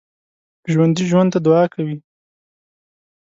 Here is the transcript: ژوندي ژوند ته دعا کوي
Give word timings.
ژوندي 0.71 1.03
ژوند 1.11 1.29
ته 1.33 1.39
دعا 1.45 1.63
کوي 1.73 1.95